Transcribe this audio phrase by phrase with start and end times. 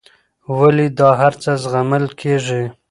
[0.57, 2.63] ولې دا هرڅه زغمل کېږي.